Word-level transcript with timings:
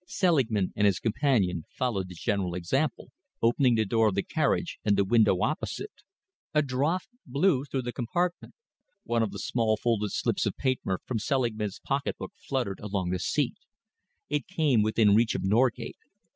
Selingman 0.07 0.73
and 0.75 0.87
his 0.87 0.97
companion 0.97 1.63
followed 1.69 2.07
the 2.07 2.15
general 2.15 2.55
example, 2.55 3.11
opening 3.39 3.75
the 3.75 3.85
door 3.85 4.07
of 4.07 4.15
the 4.15 4.23
carriage 4.23 4.79
and 4.83 4.97
the 4.97 5.05
window 5.05 5.41
opposite. 5.43 5.91
A 6.55 6.63
draught 6.63 7.09
blew 7.27 7.65
through 7.65 7.83
the 7.83 7.93
compartment. 7.93 8.55
One 9.03 9.21
of 9.21 9.29
the 9.29 9.37
small 9.37 9.77
folded 9.77 10.09
slips 10.11 10.47
of 10.47 10.57
paper 10.57 10.99
from 11.05 11.19
Selingman's 11.19 11.79
pocket 11.81 12.17
book 12.17 12.31
fluttered 12.35 12.79
along 12.79 13.11
the 13.11 13.19
seat. 13.19 13.57
It 14.27 14.47
came 14.47 14.81
within 14.81 15.13
reach 15.13 15.35
of 15.35 15.43
Norgate. 15.43 15.97